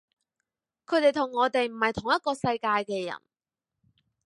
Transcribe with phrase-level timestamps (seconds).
[0.87, 3.21] 佢哋同我哋唔係同一個世界嘅人